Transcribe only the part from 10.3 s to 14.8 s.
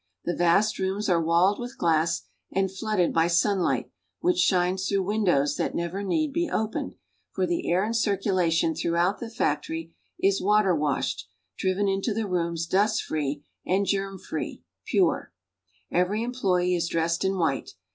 water washed; driven into the rooms dust free and germ free l—